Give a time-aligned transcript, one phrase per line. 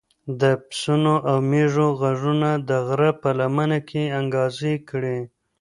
[0.41, 5.17] د پسونو او مېږو غږونه د غره په لمنه کې انګازې کړې.